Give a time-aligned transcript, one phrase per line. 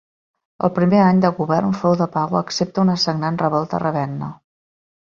[0.67, 4.35] El primer any de govern fou de pau excepte una sagnant revolta a Ravenna.